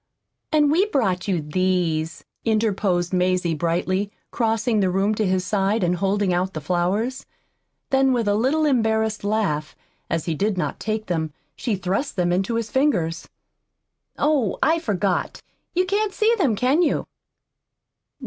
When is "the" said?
4.79-4.89, 6.55-6.59